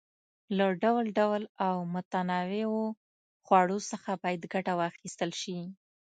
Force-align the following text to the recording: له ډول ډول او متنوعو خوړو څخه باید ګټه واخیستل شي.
له 0.57 0.67
ډول 0.83 1.05
ډول 1.19 1.43
او 1.67 1.75
متنوعو 1.93 2.83
خوړو 3.45 3.77
څخه 3.91 4.11
باید 4.23 4.49
ګټه 4.53 4.73
واخیستل 4.81 5.31
شي. 5.41 5.59